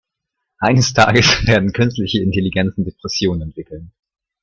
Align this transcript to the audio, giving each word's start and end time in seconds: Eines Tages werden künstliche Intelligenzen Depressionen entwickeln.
Eines 0.57 0.95
Tages 0.95 1.45
werden 1.45 1.73
künstliche 1.73 2.23
Intelligenzen 2.23 2.85
Depressionen 2.85 3.43
entwickeln. 3.43 3.91